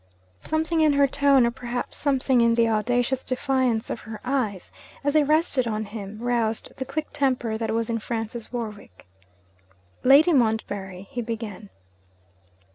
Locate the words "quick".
6.85-7.09